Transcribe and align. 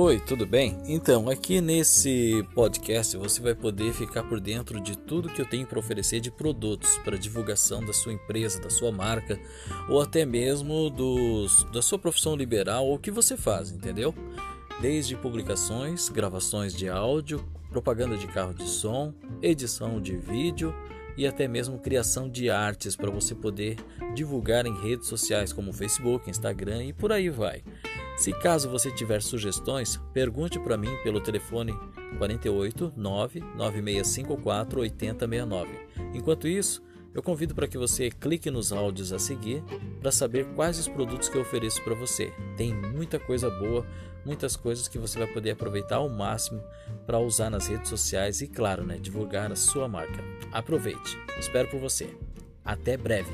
Oi, 0.00 0.20
tudo 0.20 0.46
bem? 0.46 0.80
Então, 0.86 1.28
aqui 1.28 1.60
nesse 1.60 2.46
podcast 2.54 3.16
você 3.16 3.42
vai 3.42 3.52
poder 3.52 3.92
ficar 3.92 4.22
por 4.22 4.38
dentro 4.38 4.80
de 4.80 4.96
tudo 4.96 5.28
que 5.28 5.42
eu 5.42 5.44
tenho 5.44 5.66
para 5.66 5.76
oferecer 5.76 6.20
de 6.20 6.30
produtos 6.30 6.96
para 6.98 7.18
divulgação 7.18 7.84
da 7.84 7.92
sua 7.92 8.12
empresa, 8.12 8.60
da 8.60 8.70
sua 8.70 8.92
marca 8.92 9.36
ou 9.88 10.00
até 10.00 10.24
mesmo 10.24 10.88
dos, 10.88 11.64
da 11.72 11.82
sua 11.82 11.98
profissão 11.98 12.36
liberal 12.36 12.86
ou 12.86 12.94
o 12.94 12.98
que 13.00 13.10
você 13.10 13.36
faz, 13.36 13.72
entendeu? 13.72 14.14
Desde 14.80 15.16
publicações, 15.16 16.08
gravações 16.08 16.72
de 16.72 16.88
áudio, 16.88 17.44
propaganda 17.68 18.16
de 18.16 18.28
carro 18.28 18.54
de 18.54 18.68
som, 18.68 19.12
edição 19.42 20.00
de 20.00 20.16
vídeo 20.16 20.72
e 21.16 21.26
até 21.26 21.48
mesmo 21.48 21.76
criação 21.76 22.28
de 22.28 22.48
artes 22.48 22.94
para 22.94 23.10
você 23.10 23.34
poder 23.34 23.76
divulgar 24.14 24.64
em 24.64 24.80
redes 24.80 25.08
sociais 25.08 25.52
como 25.52 25.72
Facebook, 25.72 26.30
Instagram 26.30 26.84
e 26.84 26.92
por 26.92 27.10
aí 27.10 27.28
vai. 27.28 27.64
Se 28.18 28.32
caso 28.32 28.68
você 28.68 28.90
tiver 28.90 29.22
sugestões, 29.22 30.00
pergunte 30.12 30.58
para 30.58 30.76
mim 30.76 30.90
pelo 31.04 31.20
telefone 31.20 31.72
48 32.18 32.92
99654 32.96 34.80
8069. 34.80 35.70
Enquanto 36.12 36.48
isso, 36.48 36.82
eu 37.14 37.22
convido 37.22 37.54
para 37.54 37.68
que 37.68 37.78
você 37.78 38.10
clique 38.10 38.50
nos 38.50 38.72
áudios 38.72 39.12
a 39.12 39.20
seguir 39.20 39.62
para 40.00 40.10
saber 40.10 40.46
quais 40.56 40.80
os 40.80 40.88
produtos 40.88 41.28
que 41.28 41.36
eu 41.36 41.42
ofereço 41.42 41.80
para 41.84 41.94
você. 41.94 42.32
Tem 42.56 42.74
muita 42.74 43.20
coisa 43.20 43.48
boa, 43.48 43.86
muitas 44.26 44.56
coisas 44.56 44.88
que 44.88 44.98
você 44.98 45.16
vai 45.20 45.28
poder 45.28 45.52
aproveitar 45.52 45.96
ao 45.96 46.08
máximo 46.08 46.60
para 47.06 47.20
usar 47.20 47.50
nas 47.50 47.68
redes 47.68 47.88
sociais 47.88 48.40
e, 48.40 48.48
claro, 48.48 48.84
né, 48.84 48.98
divulgar 48.98 49.52
a 49.52 49.56
sua 49.56 49.86
marca. 49.86 50.24
Aproveite. 50.50 51.16
Espero 51.38 51.68
por 51.68 51.78
você. 51.78 52.12
Até 52.64 52.96
breve. 52.96 53.30